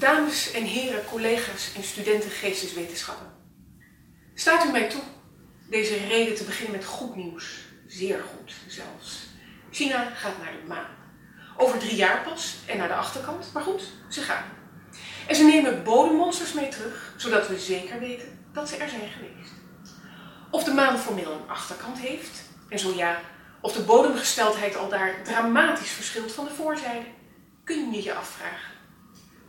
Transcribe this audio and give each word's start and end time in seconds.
Dames 0.00 0.50
en 0.50 0.64
heren, 0.64 1.04
collega's 1.04 1.72
en 1.76 1.82
studenten 1.82 2.30
geesteswetenschappen. 2.30 3.32
Staat 4.34 4.64
u 4.64 4.70
mij 4.70 4.88
toe 4.88 5.02
deze 5.68 5.96
reden 5.96 6.34
te 6.34 6.44
beginnen 6.44 6.76
met 6.76 6.84
goed 6.84 7.16
nieuws. 7.16 7.58
Zeer 7.86 8.22
goed 8.22 8.52
zelfs. 8.66 9.26
China 9.70 10.04
gaat 10.04 10.38
naar 10.38 10.52
de 10.52 10.68
maan. 10.68 10.96
Over 11.56 11.78
drie 11.78 11.96
jaar 11.96 12.22
pas 12.22 12.56
en 12.66 12.78
naar 12.78 12.88
de 12.88 12.94
achterkant, 12.94 13.50
maar 13.52 13.62
goed, 13.62 13.82
ze 14.08 14.20
gaan. 14.20 14.44
En 15.26 15.34
ze 15.34 15.44
nemen 15.44 15.84
bodemmonsters 15.84 16.52
mee 16.52 16.68
terug, 16.68 17.14
zodat 17.16 17.48
we 17.48 17.58
zeker 17.58 17.98
weten 17.98 18.38
dat 18.52 18.68
ze 18.68 18.76
er 18.76 18.88
zijn 18.88 19.10
geweest. 19.10 19.52
Of 20.50 20.64
de 20.64 20.72
maan 20.72 20.98
formeel 20.98 21.32
een 21.32 21.48
achterkant 21.48 21.98
heeft, 21.98 22.42
en 22.68 22.78
zo 22.78 22.94
ja, 22.94 23.20
of 23.60 23.72
de 23.72 23.82
bodemgesteldheid 23.82 24.76
al 24.76 24.88
daar 24.88 25.22
dramatisch 25.24 25.90
verschilt 25.90 26.32
van 26.32 26.44
de 26.44 26.54
voorzijde, 26.54 27.06
kun 27.64 27.92
je 27.92 28.02
je 28.02 28.14
afvragen. 28.14 28.79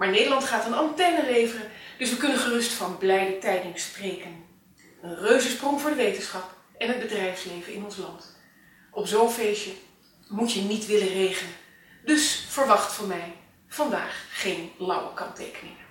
Maar 0.01 0.09
Nederland 0.09 0.43
gaat 0.43 0.65
een 0.65 0.73
antenne 0.73 1.25
leveren, 1.25 1.69
dus 1.97 2.09
we 2.09 2.17
kunnen 2.17 2.37
gerust 2.37 2.71
van 2.71 2.97
blijde 2.97 3.37
tijding 3.37 3.79
spreken. 3.79 4.45
Een 5.01 5.15
reuzensprong 5.15 5.81
voor 5.81 5.89
de 5.89 5.95
wetenschap 5.95 6.53
en 6.77 6.87
het 6.87 6.99
bedrijfsleven 6.99 7.73
in 7.73 7.83
ons 7.83 7.97
land. 7.97 8.35
Op 8.91 9.07
zo'n 9.07 9.31
feestje 9.31 9.71
moet 10.27 10.53
je 10.53 10.61
niet 10.61 10.85
willen 10.85 11.07
regenen. 11.07 11.53
Dus 12.05 12.45
verwacht 12.49 12.93
van 12.93 13.07
mij 13.07 13.33
vandaag 13.67 14.25
geen 14.31 14.71
lauwe 14.77 15.13
kanttekeningen. 15.13 15.85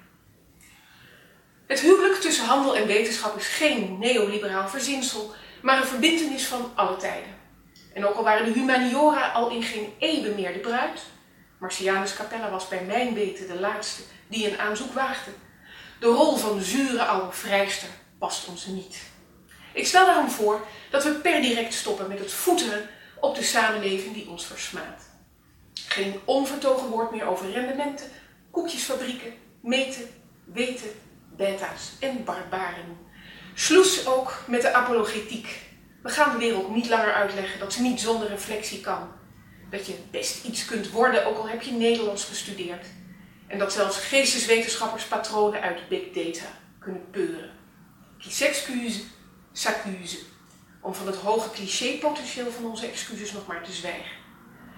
Het 1.67 1.81
huwelijk 1.81 2.15
tussen 2.15 2.45
handel 2.45 2.77
en 2.77 2.87
wetenschap 2.87 3.37
is 3.37 3.49
geen 3.49 3.99
neoliberaal 3.99 4.69
verzinsel, 4.69 5.35
maar 5.63 5.81
een 5.81 5.87
verbintenis 5.87 6.47
van 6.47 6.73
alle 6.75 6.97
tijden. 6.97 7.39
En 7.95 8.07
ook 8.07 8.15
al 8.15 8.25
waren 8.25 8.47
de 8.47 8.61
humaniora 8.61 9.29
al 9.29 9.51
in 9.51 9.63
geen 9.63 9.93
eeuwen 9.99 10.35
meer 10.35 10.53
de 10.53 10.59
bruid, 10.59 11.01
Marcianus 11.61 12.15
Capella 12.15 12.51
was 12.51 12.69
bij 12.69 12.85
mijn 12.85 13.15
weten 13.15 13.47
de 13.47 13.61
laatste 13.61 14.03
die 14.29 14.51
een 14.51 14.59
aanzoek 14.59 14.93
waagde. 14.93 15.31
De 15.99 16.07
rol 16.07 16.37
van 16.37 16.61
zure 16.61 17.05
oude 17.05 17.33
vrijster 17.33 17.89
past 18.19 18.49
ons 18.49 18.67
niet. 18.67 19.03
Ik 19.73 19.87
stel 19.87 20.07
daarom 20.07 20.31
voor 20.31 20.67
dat 20.91 21.05
we 21.05 21.11
per 21.11 21.43
direct 21.43 21.75
stoppen 21.75 22.09
met 22.09 22.19
het 22.19 22.33
voeteren 22.33 22.89
op 23.21 23.35
de 23.35 23.43
samenleving 23.43 24.15
die 24.15 24.29
ons 24.29 24.47
versmaadt. 24.47 25.05
Geen 25.75 26.21
onvertogen 26.25 26.89
woord 26.89 27.11
meer 27.11 27.27
over 27.27 27.51
rendementen, 27.51 28.07
koekjesfabrieken, 28.51 29.33
meten, 29.63 30.09
weten, 30.45 30.91
beta's 31.37 31.93
en 32.01 32.25
barbaren. 32.25 32.99
Sloes 33.55 34.07
ook 34.07 34.43
met 34.47 34.63
de 34.63 34.73
apologetiek. 34.73 35.61
We 36.03 36.09
gaan 36.09 36.33
de 36.33 36.39
wereld 36.39 36.75
niet 36.75 36.89
langer 36.89 37.13
uitleggen 37.13 37.59
dat 37.61 37.73
ze 37.73 37.83
niet 37.83 38.01
zonder 38.01 38.29
reflectie 38.29 38.81
kan. 38.81 39.20
Dat 39.71 39.87
je 39.87 39.95
best 40.11 40.45
iets 40.45 40.65
kunt 40.65 40.91
worden, 40.91 41.27
ook 41.27 41.39
al 41.39 41.49
heb 41.49 41.63
je 41.63 41.73
Nederlands 41.73 42.25
gestudeerd. 42.25 42.87
En 43.47 43.59
dat 43.59 43.73
zelfs 43.73 43.99
geesteswetenschappers 43.99 45.05
patronen 45.05 45.61
uit 45.61 45.89
big 45.89 46.11
data 46.13 46.47
kunnen 46.79 47.11
peuren. 47.11 47.51
Qui 48.19 48.31
s'excuse, 48.31 49.03
s'accuse. 49.53 50.19
Om 50.81 50.95
van 50.95 51.07
het 51.07 51.17
hoge 51.17 51.51
clichépotentieel 51.51 52.51
van 52.51 52.65
onze 52.65 52.87
excuses 52.87 53.33
nog 53.33 53.47
maar 53.47 53.63
te 53.63 53.73
zwijgen. 53.73 54.19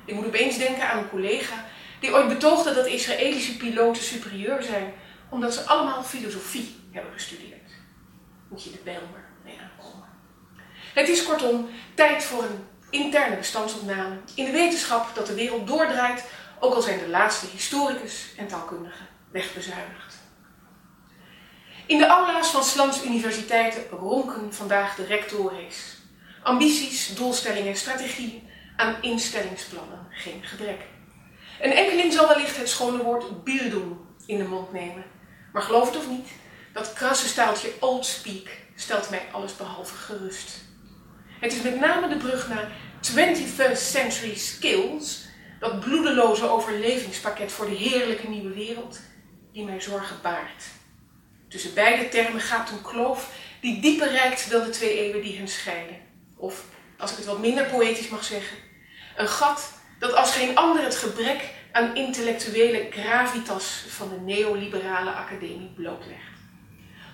Ik 0.05 0.15
moet 0.15 0.27
opeens 0.27 0.59
denken 0.59 0.91
aan 0.91 0.99
een 0.99 1.09
collega 1.09 1.67
die 2.01 2.13
ooit 2.13 2.29
betoogde 2.29 2.75
dat 2.75 2.87
Israëlische 2.87 3.57
piloten 3.57 4.03
superieur 4.03 4.63
zijn 4.63 4.93
omdat 5.29 5.55
ze 5.55 5.67
allemaal 5.67 6.03
filosofie 6.03 6.77
hebben 6.91 7.13
gestudeerd. 7.13 7.71
Moet 8.49 8.65
je 8.65 8.71
de 8.71 8.81
bijl 8.85 9.01
maar 9.13 9.31
mee 9.45 9.59
aankomen. 9.61 10.09
Het 10.95 11.09
is 11.09 11.25
kortom 11.25 11.69
tijd 11.95 12.25
voor 12.25 12.43
een 12.43 12.65
interne 12.93 13.37
bestandsopname 13.37 14.17
in 14.35 14.45
de 14.45 14.51
wetenschap 14.51 15.15
dat 15.15 15.27
de 15.27 15.35
wereld 15.35 15.67
doordraait, 15.67 16.25
ook 16.61 16.75
al 16.75 16.83
zijn 16.83 16.99
de 16.99 17.09
laatste 17.09 17.47
historicus 17.47 18.27
en 18.37 18.47
taalkundigen 18.47 19.07
wegbezuinigd. 19.31 20.15
In 21.87 21.99
de 21.99 22.07
aula's 22.07 22.51
van 22.51 22.65
Slans 22.65 23.05
universiteiten 23.05 23.83
ronken 23.91 24.55
vandaag 24.55 24.95
de 24.95 25.05
rectores. 25.05 25.97
Ambities, 26.43 27.15
doelstellingen 27.15 27.69
en 27.69 27.77
strategieën, 27.77 28.49
aan 28.77 28.97
instellingsplannen 29.01 30.07
geen 30.11 30.43
gebrek. 30.43 30.81
Een 31.61 31.73
enkeling 31.73 32.13
zal 32.13 32.29
wellicht 32.29 32.57
het 32.57 32.69
schone 32.69 33.03
woord 33.03 33.45
bildung 33.45 33.97
in 34.27 34.39
de 34.39 34.45
mond 34.45 34.73
nemen. 34.73 35.05
Maar 35.53 35.63
geloof 35.63 35.87
het 35.87 35.97
of 35.97 36.09
niet, 36.09 36.29
dat 36.73 36.93
krasse 36.93 37.29
staaltje 37.29 37.73
old 37.81 38.07
speak 38.07 38.49
stelt 38.75 39.11
mij 39.11 39.23
alles 39.33 39.57
behalve 39.57 39.95
gerust. 39.95 40.71
Het 41.43 41.53
is 41.53 41.63
met 41.63 41.81
name 41.81 42.09
de 42.09 42.17
brug 42.17 42.49
naar 42.49 42.71
21st 43.13 43.77
Century 43.77 44.35
Skills, 44.35 45.25
dat 45.59 45.81
bloedeloze 45.81 46.49
overlevingspakket 46.49 47.53
voor 47.53 47.69
de 47.69 47.75
heerlijke 47.75 48.29
nieuwe 48.29 48.55
wereld, 48.55 49.01
die 49.53 49.65
mij 49.65 49.81
zorgen 49.81 50.17
baart. 50.23 50.65
Tussen 51.49 51.75
beide 51.75 52.09
termen 52.09 52.41
gaat 52.41 52.71
een 52.71 52.83
kloof 52.83 53.31
die 53.61 53.81
dieper 53.81 54.11
reikt 54.11 54.51
dan 54.51 54.65
de 54.65 54.71
twee 54.71 54.99
eeuwen 54.99 55.23
die 55.23 55.37
hen 55.37 55.49
scheiden. 55.49 55.97
Of, 56.37 56.65
als 56.99 57.11
ik 57.11 57.17
het 57.17 57.27
wat 57.27 57.41
minder 57.41 57.65
poëtisch 57.65 58.09
mag 58.09 58.25
zeggen, 58.25 58.57
een 59.17 59.29
gat 59.29 59.73
dat 59.99 60.15
als 60.15 60.35
geen 60.35 60.57
ander 60.57 60.83
het 60.85 60.97
gebrek 60.97 61.51
aan 61.73 61.97
intellectuele 61.97 62.87
gravitas 62.91 63.85
van 63.89 64.09
de 64.09 64.21
neoliberale 64.21 65.11
academie 65.11 65.73
blootlegt. 65.75 66.39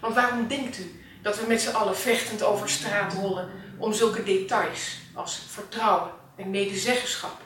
Want 0.01 0.15
waarom 0.15 0.49
denkt 0.49 0.79
u 0.79 1.07
dat 1.23 1.41
we 1.41 1.47
met 1.47 1.61
z'n 1.61 1.75
allen 1.75 1.97
vechtend 1.97 2.43
over 2.43 2.69
straat 2.69 3.13
rollen 3.13 3.51
om 3.79 3.93
zulke 3.93 4.23
details 4.23 4.99
als 5.15 5.43
vertrouwen 5.49 6.11
en 6.37 6.51
medezeggenschap? 6.51 7.41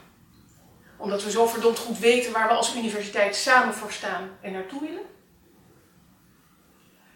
Omdat 0.96 1.24
we 1.24 1.30
zo 1.30 1.46
verdomd 1.46 1.78
goed 1.78 1.98
weten 1.98 2.32
waar 2.32 2.48
we 2.48 2.54
als 2.54 2.74
universiteit 2.74 3.36
samen 3.36 3.74
voor 3.74 3.92
staan 3.92 4.30
en 4.40 4.52
naartoe 4.52 4.80
willen? 4.80 5.02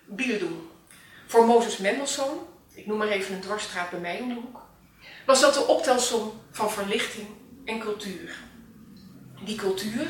Bildung. 0.07 0.57
Voor 1.27 1.47
Mozes 1.47 1.77
Mendelssohn, 1.77 2.39
ik 2.75 2.87
noem 2.87 2.99
maar 2.99 3.09
even 3.09 3.35
een 3.35 3.41
dwarsstraat 3.41 3.91
bij 3.91 4.01
mij 4.01 4.21
om 4.21 4.29
de 4.29 4.35
hoek, 4.35 4.61
was 5.27 5.41
dat 5.41 5.55
de 5.55 5.67
optelsom 5.67 6.33
van 6.51 6.71
verlichting 6.71 7.27
en 7.65 7.79
cultuur. 7.79 8.37
Die 9.45 9.57
cultuur, 9.57 10.07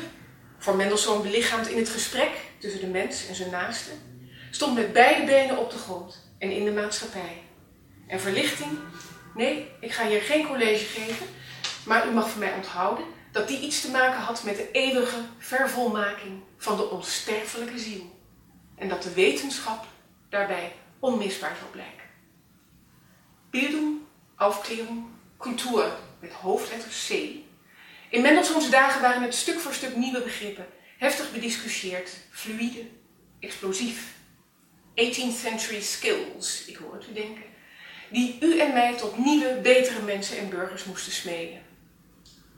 voor 0.57 0.75
Mendelssohn 0.75 1.21
belichaamd 1.21 1.67
in 1.67 1.77
het 1.77 1.89
gesprek 1.89 2.31
tussen 2.59 2.81
de 2.81 2.87
mens 2.87 3.27
en 3.27 3.35
zijn 3.35 3.51
naaste, 3.51 3.91
stond 4.51 4.75
met 4.75 4.93
beide 4.93 5.25
benen 5.25 5.57
op 5.57 5.71
de 5.71 5.77
grond 5.77 6.26
en 6.37 6.51
in 6.51 6.65
de 6.65 6.71
maatschappij. 6.71 7.41
En 8.07 8.19
verlichting? 8.19 8.71
Nee, 9.35 9.71
ik 9.79 9.91
ga 9.91 10.07
hier 10.07 10.21
geen 10.21 10.47
college 10.47 10.85
geven, 10.85 11.25
maar 11.85 12.07
u 12.07 12.11
mag 12.11 12.29
van 12.29 12.39
mij 12.39 12.53
onthouden 12.53 13.05
dat 13.31 13.47
die 13.47 13.59
iets 13.59 13.81
te 13.81 13.91
maken 13.91 14.19
had 14.19 14.43
met 14.43 14.55
de 14.55 14.71
eeuwige 14.71 15.21
vervolmaking 15.37 16.41
van 16.57 16.77
de 16.77 16.89
onsterfelijke 16.89 17.79
ziel. 17.79 18.19
En 18.75 18.89
dat 18.89 19.03
de 19.03 19.13
wetenschap 19.13 19.85
daarbij 20.29 20.75
onmisbaar 20.99 21.55
zal 21.59 21.69
blijken. 21.71 22.05
Bildung, 23.49 23.97
Aufklärung, 24.35 25.05
Kultur 25.37 25.91
met 26.19 26.31
hoofdletter 26.31 26.89
C. 27.07 27.09
In 28.09 28.21
Mendelssohns 28.21 28.69
dagen 28.69 29.01
waren 29.01 29.21
het 29.21 29.35
stuk 29.35 29.59
voor 29.59 29.73
stuk 29.73 29.95
nieuwe 29.95 30.21
begrippen, 30.21 30.65
heftig 30.97 31.31
bediscussieerd, 31.31 32.09
fluïde, 32.31 32.83
explosief. 33.39 34.16
18th 34.97 35.39
century 35.39 35.81
skills, 35.81 36.65
ik 36.65 36.75
hoor 36.75 36.93
het 36.93 37.07
u 37.09 37.13
denken, 37.13 37.43
die 38.09 38.37
u 38.41 38.59
en 38.59 38.73
mij 38.73 38.97
tot 38.97 39.17
nieuwe, 39.17 39.59
betere 39.61 40.01
mensen 40.01 40.37
en 40.37 40.49
burgers 40.49 40.83
moesten 40.83 41.11
smeden. 41.11 41.61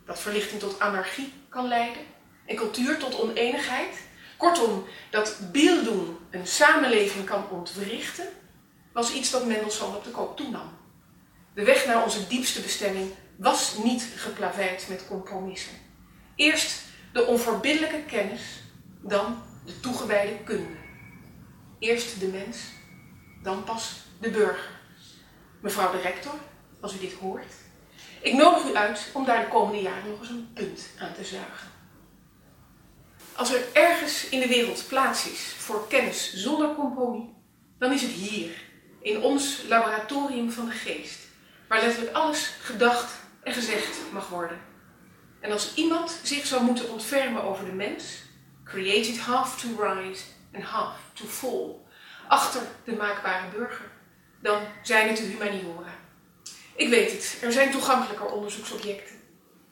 Dat 0.06 0.20
verlichting 0.20 0.60
tot 0.60 0.80
anarchie 0.80 1.34
kan 1.50 1.68
leiden 1.68 2.02
en 2.46 2.56
cultuur 2.56 2.98
tot 2.98 3.22
oneenigheid. 3.22 3.96
Kortom, 4.38 4.86
dat 5.10 5.40
Bildung 5.52 6.08
een 6.30 6.48
samenleving 6.48 7.26
kan 7.26 7.50
ontwrichten, 7.50 8.28
was 8.94 9.14
iets 9.14 9.32
dat 9.32 9.46
Mendelssohn 9.46 9.96
op 9.96 10.04
de 10.04 10.12
koop 10.12 10.38
toenam. 10.38 10.78
De 11.54 11.64
weg 11.64 11.86
naar 11.86 12.04
onze 12.04 12.28
diepste 12.28 12.62
bestemming 12.62 13.12
was 13.38 13.76
niet 13.84 14.08
geplaveid 14.16 14.86
met 14.90 15.08
compromissen. 15.08 15.74
Eerst 16.36 16.82
de 17.14 17.26
onverbiddelijke 17.26 18.04
kennis, 18.08 18.42
dan 19.02 19.44
de 19.66 19.80
toegewijde 19.80 20.38
kunde. 20.44 20.78
Eerst 21.80 22.20
de 22.20 22.28
mens, 22.28 22.58
dan 23.44 23.64
pas 23.64 24.06
de 24.20 24.30
burger. 24.30 24.70
Mevrouw 25.62 25.92
de 25.92 26.02
rector, 26.02 26.34
als 26.82 26.96
u 26.96 27.00
dit 27.00 27.14
hoort, 27.14 27.54
ik 28.22 28.34
nodig 28.34 28.70
u 28.70 28.76
uit 28.76 29.10
om 29.14 29.26
daar 29.26 29.42
de 29.42 29.48
komende 29.48 29.82
jaren 29.82 30.10
nog 30.10 30.20
eens 30.20 30.30
een 30.30 30.54
punt 30.54 30.90
aan 31.00 31.14
te 31.14 31.24
zuigen. 31.24 31.68
Als 33.36 33.54
er 33.54 33.62
ergens 33.74 34.30
in 34.30 34.40
de 34.40 34.48
wereld 34.48 34.88
plaats 34.88 35.30
is 35.30 35.54
voor 35.58 35.88
kennis 35.88 36.34
zonder 36.34 36.76
compromis, 36.76 37.30
dan 37.78 37.92
is 37.92 38.02
het 38.02 38.12
hier, 38.12 38.62
in 39.02 39.22
ons 39.22 39.64
laboratorium 39.68 40.52
van 40.52 40.66
de 40.66 40.72
geest, 40.72 41.20
waar 41.68 41.82
letterlijk 41.82 42.16
alles 42.16 42.54
gedacht 42.62 43.12
en 43.44 43.54
gezegd 43.54 43.98
mag 44.12 44.30
worden. 44.30 44.60
En 45.40 45.52
als 45.52 45.74
iemand 45.76 46.20
zich 46.24 46.46
zou 46.46 46.64
moeten 46.64 46.92
ontfermen 46.92 47.44
over 47.44 47.66
de 47.66 47.72
mens, 47.72 48.04
created 48.64 49.20
half 49.20 49.62
to 49.62 49.84
rise 49.84 50.24
and 50.54 50.64
half 50.64 50.96
to 51.14 51.26
fall, 51.26 51.76
achter 52.28 52.62
de 52.84 52.96
maakbare 52.96 53.50
burger, 53.58 53.92
dan 54.42 54.62
zijn 54.84 55.08
het 55.08 55.18
de 55.18 55.24
humaniora. 55.24 55.98
Ik 56.76 56.90
weet 56.90 57.12
het, 57.12 57.38
er 57.42 57.52
zijn 57.52 57.72
toegankelijker 57.72 58.32
onderzoeksobjecten. 58.32 59.16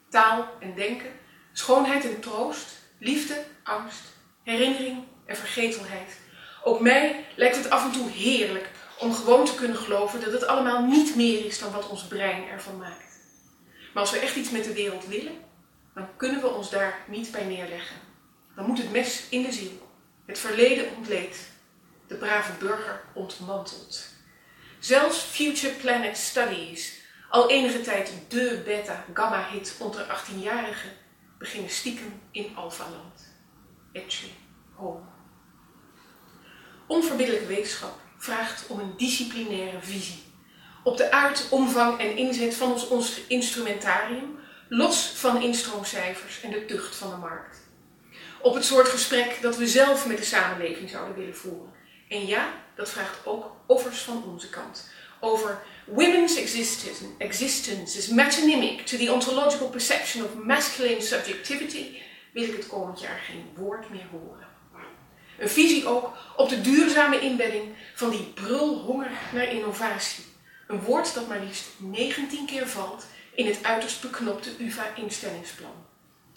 Taal 0.09 0.49
en 0.59 0.75
denken, 0.75 1.11
schoonheid 1.53 2.05
en 2.05 2.19
troost, 2.19 2.67
liefde, 2.99 3.43
angst, 3.63 4.03
herinnering, 4.43 5.03
en 5.25 5.37
vergetelheid. 5.37 6.19
Ook 6.63 6.79
mij 6.79 7.25
lijkt 7.35 7.55
het 7.55 7.69
af 7.69 7.83
en 7.85 7.91
toe 7.91 8.09
heerlijk 8.09 8.69
om 8.99 9.13
gewoon 9.13 9.45
te 9.45 9.55
kunnen 9.55 9.77
geloven 9.77 10.21
dat 10.21 10.31
het 10.31 10.47
allemaal 10.47 10.85
niet 10.85 11.15
meer 11.15 11.45
is 11.45 11.59
dan 11.59 11.71
wat 11.71 11.89
ons 11.89 12.07
brein 12.07 12.47
ervan 12.47 12.77
maakt. 12.77 13.19
Maar 13.93 14.03
als 14.03 14.11
we 14.11 14.19
echt 14.19 14.35
iets 14.35 14.49
met 14.49 14.63
de 14.63 14.73
wereld 14.73 15.05
willen, 15.05 15.37
dan 15.93 16.07
kunnen 16.17 16.41
we 16.41 16.47
ons 16.47 16.69
daar 16.69 16.99
niet 17.07 17.31
bij 17.31 17.43
neerleggen. 17.43 17.95
Dan 18.55 18.65
moet 18.65 18.77
het 18.77 18.91
mes 18.91 19.25
in 19.29 19.43
de 19.43 19.51
ziel, 19.51 19.86
het 20.27 20.39
verleden 20.39 20.95
ontleed, 20.95 21.37
de 22.07 22.15
brave 22.15 22.51
burger 22.59 23.03
ontmanteld. 23.13 24.05
Zelfs 24.79 25.19
Future 25.19 25.73
Planet 25.73 26.17
Studies, 26.17 26.93
al 27.29 27.49
enige 27.49 27.81
tijd 27.81 28.13
de 28.27 28.61
beta-gamma-hit 28.65 29.75
onder 29.79 30.05
18-jarigen, 30.05 30.91
beginnen 31.37 31.69
stiekem 31.69 32.21
in 32.31 32.55
Alphaland. 32.55 33.35
Etche 33.91 34.27
home. 34.73 35.05
Onverbiddelijke 36.87 37.47
wetenschap 37.47 37.99
vraagt 38.17 38.67
om 38.67 38.79
een 38.79 38.93
disciplinaire 38.97 39.81
visie. 39.81 40.23
Op 40.83 40.97
de 40.97 41.11
aard, 41.11 41.49
omvang 41.49 41.99
en 41.99 42.17
inzet 42.17 42.55
van 42.55 42.87
ons 42.89 43.21
instrumentarium, 43.27 44.39
los 44.69 45.11
van 45.15 45.41
instroomcijfers 45.41 46.41
en 46.41 46.51
de 46.51 46.65
tucht 46.65 46.95
van 46.95 47.09
de 47.09 47.15
markt. 47.15 47.66
Op 48.41 48.53
het 48.53 48.65
soort 48.65 48.87
gesprek 48.87 49.37
dat 49.41 49.57
we 49.57 49.67
zelf 49.67 50.07
met 50.07 50.17
de 50.17 50.23
samenleving 50.23 50.89
zouden 50.89 51.17
willen 51.17 51.35
voeren. 51.35 51.73
En 52.09 52.27
ja, 52.27 52.53
dat 52.75 52.89
vraagt 52.89 53.25
ook 53.25 53.51
offers 53.65 53.99
van 53.99 54.23
onze 54.33 54.49
kant. 54.49 54.89
Over 55.19 55.61
women's 55.85 56.35
existence, 56.35 57.03
existence 57.17 57.97
is 57.97 58.07
metonymic 58.07 58.85
to 58.85 58.97
the 58.97 59.11
ontological 59.13 59.69
perception 59.69 60.23
of 60.25 60.33
masculine 60.33 61.01
subjectivity 61.01 61.97
wil 62.33 62.43
ik 62.43 62.55
het 62.55 62.67
komend 62.67 62.99
jaar 62.99 63.19
geen 63.19 63.45
woord 63.55 63.89
meer 63.89 64.05
horen. 64.11 64.47
Een 65.39 65.49
visie 65.49 65.87
ook 65.87 66.11
op 66.35 66.49
de 66.49 66.61
duurzame 66.61 67.19
inbedding 67.19 67.75
van 67.95 68.09
die 68.09 68.31
brulhonger 68.33 69.11
naar 69.33 69.51
innovatie. 69.51 70.23
Een 70.67 70.81
woord 70.81 71.13
dat 71.13 71.27
maar 71.27 71.39
liefst 71.39 71.65
19 71.77 72.45
keer 72.45 72.67
valt 72.67 73.05
in 73.35 73.45
het 73.45 73.63
uiterst 73.63 74.01
beknopte 74.01 74.49
UvA-instellingsplan. 74.59 75.86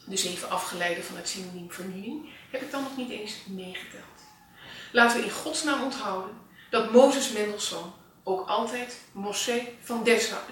De 0.06 0.17
zeven 0.17 0.50
afgeleiden 0.50 1.05
van 1.05 1.17
het 1.17 1.29
synoniem 1.29 1.73
vernieuwing 1.73 2.29
heb 2.50 2.62
ik 2.62 2.70
dan 2.70 2.82
nog 2.82 2.97
niet 2.97 3.11
eens 3.11 3.35
meegeteld. 3.47 4.05
Laten 4.93 5.19
we 5.19 5.25
in 5.25 5.31
godsnaam 5.31 5.82
onthouden 5.82 6.37
dat 6.70 6.93
Mozes 6.93 7.32
Mendelssohn 7.32 7.93
ook 8.25 8.49
altijd 8.49 8.99
Mossé 9.12 9.69
van 9.82 10.05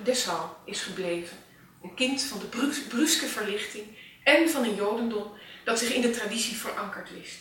Dessau 0.02 0.48
is 0.64 0.80
gebleven. 0.80 1.36
Een 1.82 1.94
kind 1.94 2.22
van 2.22 2.38
de 2.38 2.46
bruske 2.88 3.26
verlichting 3.26 3.86
en 4.24 4.50
van 4.50 4.64
een 4.64 4.74
jodendom 4.74 5.32
dat 5.64 5.78
zich 5.78 5.92
in 5.92 6.00
de 6.00 6.10
traditie 6.10 6.56
verankerd 6.56 7.10
wist. 7.12 7.38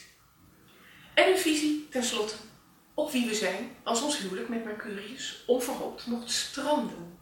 En 1.14 1.28
een 1.28 1.38
visie, 1.38 1.88
tenslotte, 1.90 2.36
op 2.94 3.12
wie 3.12 3.28
we 3.28 3.36
zijn 3.36 3.76
als 3.84 4.02
ons 4.02 4.18
huwelijk 4.18 4.50
met 4.50 4.66
Mercurius 4.66 5.44
onverhoopt 5.48 6.06
mocht 6.06 6.32
stranden. 6.32 7.18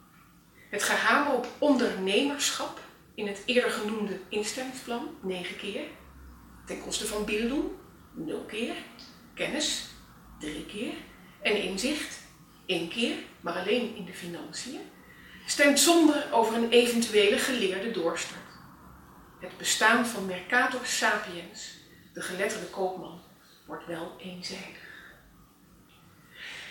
Het 0.70 0.84
gehamer 0.84 1.34
op 1.34 1.48
ondernemerschap 1.58 2.80
in 3.16 3.28
het 3.28 3.42
eerder 3.46 3.72
genoemde 3.72 4.20
instellingsplan, 4.30 5.18
negen 5.22 5.58
keer. 5.58 5.84
Ten 6.66 6.82
koste 6.82 7.06
van 7.06 7.26
Bildung, 7.26 7.64
nul 8.14 8.44
keer. 8.44 8.76
Kennis, 9.34 9.86
drie 10.40 10.66
keer. 10.66 10.94
En 11.42 11.62
inzicht, 11.64 12.20
één 12.66 12.90
keer, 12.90 13.16
maar 13.42 13.54
alleen 13.54 13.96
in 13.96 14.06
de 14.06 14.14
financiën. 14.14 14.80
Stemt 15.46 15.80
somber 15.80 16.28
over 16.32 16.56
een 16.56 16.70
eventuele 16.70 17.38
geleerde 17.38 17.92
doorstart. 17.92 18.42
Het 19.40 19.58
bestaan 19.58 20.06
van 20.06 20.26
Mercator 20.26 20.86
Sapiens, 20.86 21.78
de 22.14 22.22
geletterde 22.22 22.66
koopman, 22.66 23.22
wordt 23.66 23.86
wel 23.86 24.16
eenzijdig. 24.20 24.84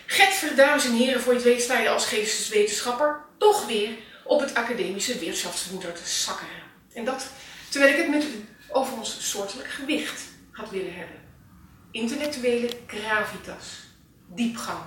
Get 0.07 0.57
dames 0.57 0.85
en 0.85 0.93
heren, 0.93 1.21
voor 1.21 1.33
je 1.33 1.39
het 1.39 1.49
weet 1.49 1.63
sta 1.63 1.79
je 1.79 1.89
als 1.89 2.07
geesteswetenschapper 2.07 3.25
toch 3.39 3.67
weer 3.67 3.97
op 4.25 4.41
het 4.41 4.55
academische 4.55 5.19
weerschaftsmoeder 5.19 5.93
te 5.93 6.07
sakkeren. 6.07 6.63
En 6.93 7.05
dat 7.05 7.27
terwijl 7.69 7.93
ik 7.93 8.01
het 8.01 8.11
met 8.11 8.25
u 8.25 8.49
over 8.69 8.97
ons 8.97 9.31
soortelijk 9.31 9.69
gewicht 9.69 10.23
had 10.53 10.71
willen 10.71 10.95
hebben. 10.95 11.23
Intellectuele 11.91 12.71
gravitas, 12.87 13.67
diepgang. 14.27 14.85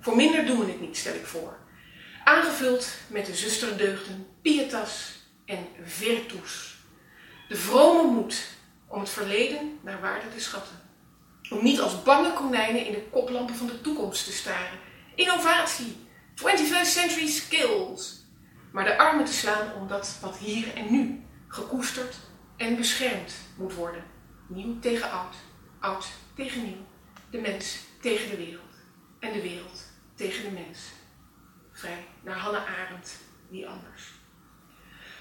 Voor 0.00 0.16
minder 0.16 0.46
doen 0.46 0.58
we 0.58 0.66
het 0.66 0.80
niet, 0.80 0.96
stel 0.96 1.14
ik 1.14 1.26
voor. 1.26 1.58
Aangevuld 2.24 2.88
met 3.06 3.26
de 3.26 3.34
zusterdeugden 3.34 4.26
pietas 4.42 5.12
en 5.44 5.66
virtus. 5.84 6.74
De 7.48 7.56
vrome 7.56 8.10
moed 8.10 8.46
om 8.88 9.00
het 9.00 9.10
verleden 9.10 9.78
naar 9.82 10.00
waarde 10.00 10.26
te 10.34 10.40
schatten. 10.40 10.80
Om 11.50 11.62
niet 11.62 11.80
als 11.80 12.02
bange 12.02 12.32
konijnen 12.32 12.86
in 12.86 12.92
de 12.92 13.08
koplampen 13.10 13.54
van 13.54 13.66
de 13.66 13.80
toekomst 13.80 14.24
te 14.24 14.32
staren. 14.32 14.78
Innovatie, 15.14 15.96
21st 16.34 16.86
century 16.86 17.26
skills. 17.26 18.25
Maar 18.76 18.84
de 18.84 18.98
armen 18.98 19.24
te 19.24 19.32
slaan 19.32 19.74
om 19.74 19.88
dat 19.88 20.18
wat 20.20 20.36
hier 20.36 20.74
en 20.74 20.90
nu 20.90 21.24
gekoesterd 21.48 22.16
en 22.56 22.76
beschermd 22.76 23.34
moet 23.56 23.74
worden. 23.74 24.04
Nieuw 24.46 24.78
tegen 24.80 25.10
oud, 25.10 25.34
oud 25.80 26.06
tegen 26.34 26.62
nieuw. 26.62 26.86
De 27.30 27.38
mens 27.38 27.78
tegen 28.00 28.30
de 28.30 28.36
wereld. 28.36 28.74
En 29.18 29.32
de 29.32 29.42
wereld 29.42 29.84
tegen 30.14 30.42
de 30.42 30.50
mens. 30.50 30.78
Vrij 31.72 32.04
naar 32.22 32.36
Hannah 32.36 32.64
Arendt, 32.78 33.16
wie 33.48 33.68
anders. 33.68 34.12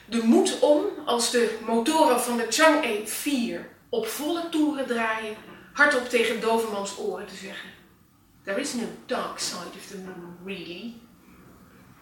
De 0.06 0.24
moed 0.24 0.60
om, 0.60 0.86
als 1.06 1.31
de 1.31 1.60
motoren 1.66 2.22
van 2.22 2.38
de 2.38 2.46
Chang'e 2.50 3.07
4 3.07 3.69
op 3.90 4.07
volle 4.07 4.50
toeren 4.50 4.88
draaien, 4.88 5.36
hardop 5.74 6.10
tegen 6.10 6.42
Dovermans 6.42 6.98
oren 6.98 7.28
te 7.28 7.36
zeggen. 7.36 7.69
There 8.44 8.60
is 8.60 8.74
no 8.74 8.86
dark 9.06 9.40
side 9.40 9.78
of 9.78 9.86
the 9.88 9.98
moon, 9.98 10.38
really. 10.46 11.04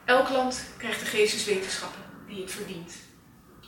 Elk 0.06 0.30
land 0.30 0.64
krijgt 0.78 1.00
de 1.00 1.06
geesteswetenschappen 1.06 2.02
die 2.28 2.42
het 2.42 2.52
verdient. 2.52 2.94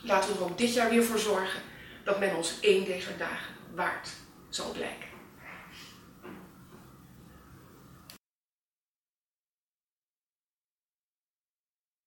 Laten 0.02 0.32
we 0.32 0.38
er 0.38 0.44
ook 0.44 0.58
dit 0.58 0.74
jaar 0.74 0.90
weer 0.90 1.02
voor 1.02 1.18
zorgen 1.18 1.60
dat 2.04 2.18
men 2.18 2.36
ons 2.36 2.60
één 2.60 2.84
deze 2.84 3.16
dagen 3.16 3.54
waard 3.74 4.08
zal 4.48 4.72
blijken. 4.72 5.15